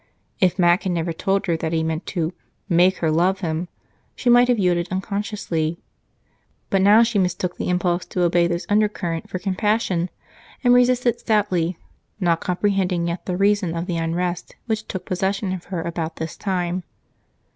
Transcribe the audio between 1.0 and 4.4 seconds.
told her that he meant to "make her love him," she